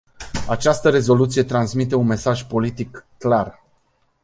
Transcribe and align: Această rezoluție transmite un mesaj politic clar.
Această 0.47 0.89
rezoluție 0.89 1.43
transmite 1.43 1.95
un 1.95 2.05
mesaj 2.07 2.43
politic 2.43 3.05
clar. 3.17 3.61